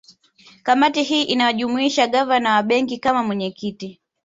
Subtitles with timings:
[0.63, 3.99] Kamati hii inawajumuisha Gavana wa Benki kama mwenyekiti